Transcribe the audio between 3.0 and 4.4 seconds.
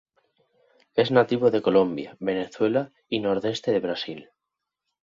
y nordeste de Brasil.